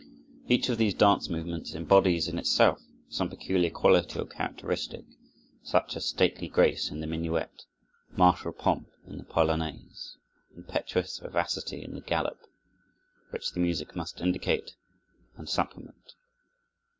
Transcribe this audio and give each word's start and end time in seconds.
Each 0.47 0.67
of 0.67 0.79
these 0.79 0.95
dance 0.95 1.29
movements 1.29 1.75
embodies 1.75 2.27
in 2.27 2.39
itself 2.39 2.81
some 3.07 3.29
peculiar 3.29 3.69
quality 3.69 4.17
or 4.19 4.25
characteristic, 4.25 5.05
such 5.61 5.95
as 5.95 6.07
stately 6.07 6.47
grace 6.47 6.89
in 6.89 7.01
the 7.01 7.05
minuet, 7.05 7.65
martial 8.09 8.51
pomp 8.51 8.87
in 9.05 9.19
the 9.19 9.23
polonaise, 9.23 10.17
impetuous 10.57 11.19
vivacity 11.19 11.83
in 11.83 11.93
the 11.93 12.01
galop, 12.01 12.39
which 13.29 13.51
the 13.51 13.59
music 13.59 13.95
must 13.95 14.21
indicate 14.21 14.73
and 15.37 15.47
supplement. 15.47 16.15